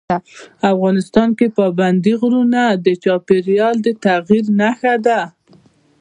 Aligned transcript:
افغانستان 0.73 1.29
کې 1.37 1.47
پابندی 1.57 2.13
غرونه 2.21 2.61
د 2.85 2.87
چاپېریال 3.03 3.75
د 3.85 3.87
تغیر 4.03 4.45
نښه 4.59 4.95
ده. 5.05 5.19